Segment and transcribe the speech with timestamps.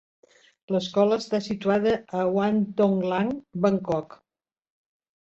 [0.75, 3.29] L'escola està situada a Wang Thong Lang,
[3.67, 4.17] Bangkok.